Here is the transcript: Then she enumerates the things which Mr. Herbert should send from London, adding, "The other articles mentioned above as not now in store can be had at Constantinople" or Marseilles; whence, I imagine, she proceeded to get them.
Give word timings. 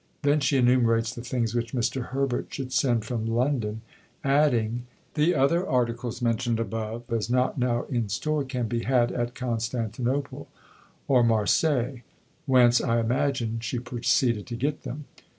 Then 0.23 0.39
she 0.39 0.57
enumerates 0.57 1.13
the 1.13 1.21
things 1.21 1.53
which 1.53 1.73
Mr. 1.73 2.05
Herbert 2.07 2.51
should 2.51 2.73
send 2.73 3.05
from 3.05 3.23
London, 3.27 3.81
adding, 4.23 4.87
"The 5.13 5.35
other 5.35 5.63
articles 5.69 6.23
mentioned 6.23 6.59
above 6.59 7.03
as 7.13 7.29
not 7.29 7.59
now 7.59 7.83
in 7.83 8.09
store 8.09 8.43
can 8.43 8.67
be 8.67 8.81
had 8.81 9.11
at 9.11 9.35
Constantinople" 9.35 10.47
or 11.07 11.21
Marseilles; 11.23 12.01
whence, 12.47 12.81
I 12.81 12.99
imagine, 12.99 13.59
she 13.59 13.77
proceeded 13.77 14.47
to 14.47 14.55
get 14.55 14.81
them. 14.81 15.05